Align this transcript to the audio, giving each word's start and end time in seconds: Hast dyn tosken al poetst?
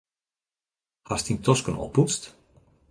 Hast 1.09 1.25
dyn 1.27 1.39
tosken 1.45 1.79
al 1.81 1.93
poetst? 1.95 2.23